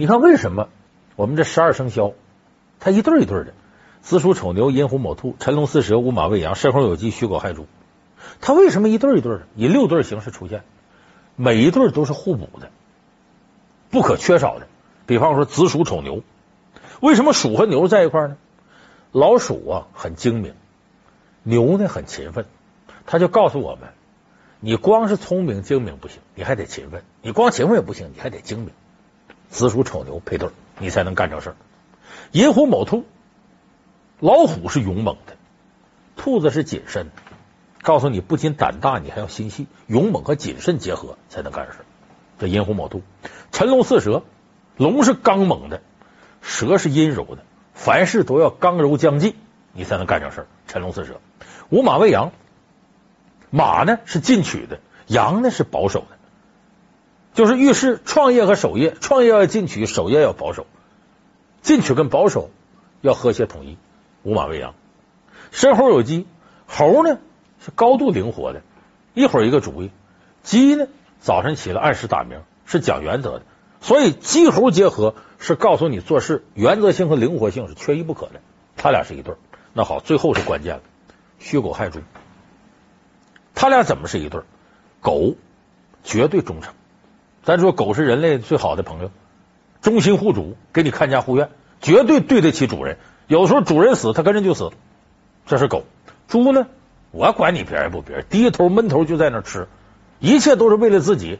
[0.00, 0.68] 你看为什么
[1.16, 2.12] 我们这十二生肖
[2.78, 3.52] 它一对一对的？
[4.00, 7.66] 子鼠丑牛寅虎卯兔辰龙巳蛇午马未羊申猴酉鸡戌狗亥猪，
[8.40, 9.42] 它为什么一对一对的？
[9.56, 10.62] 以六对形式出现，
[11.34, 12.70] 每一对都是互补的，
[13.90, 14.68] 不可缺少的。
[15.04, 16.22] 比方说子鼠丑牛，
[17.00, 18.36] 为什么鼠和牛在一块呢？
[19.10, 20.54] 老鼠啊很精明，
[21.42, 22.46] 牛呢很勤奋，
[23.04, 23.88] 他就告诉我们：
[24.60, 28.70] 你光是聪明精明不行，你还得勤奋；你光勤奋也不行，你还得精明。
[29.50, 31.56] 子鼠丑牛配对，你才能干成事儿。
[32.32, 33.04] 寅虎卯兔，
[34.20, 35.36] 老虎是勇猛的，
[36.16, 37.12] 兔子是谨慎的。
[37.80, 41.78] 告诉你，不仅胆大，你还要心细，勇猛和谨慎结合才能干成事。
[42.38, 43.02] 这寅虎卯兔，
[43.50, 44.22] 辰龙巳蛇，
[44.76, 45.80] 龙是刚猛的，
[46.42, 47.44] 蛇是阴柔的。
[47.72, 49.36] 凡事都要刚柔将济，
[49.72, 50.46] 你才能干成事儿。
[50.66, 51.20] 辰龙巳蛇，
[51.70, 52.32] 午马未羊，
[53.50, 56.17] 马呢是进取的，羊呢是保守的，
[57.38, 60.66] 就是遇事创业和守业，创业要进取，守业要保守，
[61.62, 62.50] 进取跟保守
[63.00, 63.78] 要和谐统一。
[64.24, 64.74] 五马未羊，
[65.52, 66.26] 申猴有鸡，
[66.66, 67.20] 猴呢
[67.64, 68.62] 是高度灵活的，
[69.14, 69.90] 一会儿一个主意；
[70.42, 70.88] 鸡呢
[71.20, 73.42] 早晨起来按时打鸣，是讲原则的。
[73.80, 78.40] 所以鸡猴结合是告诉你做事原则性和灵活性是缺一不可的，
[78.76, 79.36] 他俩是一对
[79.74, 80.82] 那好，最后是关键了，
[81.38, 82.00] 戌狗亥猪，
[83.54, 84.40] 他俩怎么是一对
[85.00, 85.36] 狗
[86.02, 86.74] 绝对忠诚，
[87.48, 89.10] 咱说狗是人类最好的朋友，
[89.80, 91.48] 忠心护主，给你看家护院，
[91.80, 92.98] 绝对对得起主人。
[93.26, 94.70] 有时候主人死，它跟着就死，
[95.46, 95.84] 这是狗。
[96.26, 96.66] 猪呢，
[97.10, 99.66] 我管你别人不别人，低头闷头就在那吃，
[100.18, 101.38] 一切都是为了自己。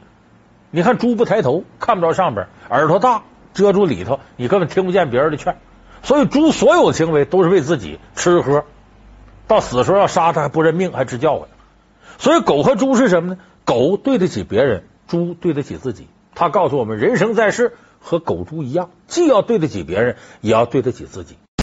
[0.70, 5.58] 你看猪不抬头，看不着上边，耳朵大遮住里头，你根本听不见别人的劝。
[6.02, 8.64] 所以猪所有行为都是为自己吃喝，
[9.46, 11.50] 到死时候要杀它还不认命，还直叫唤。
[12.16, 13.38] 所以狗和猪是什么呢？
[13.66, 16.06] 狗对得起别人，猪对得起自己。
[16.36, 21.34] 他告诉我们，人生在世和狗猪一样，既要对得起别人，也要对得起自己。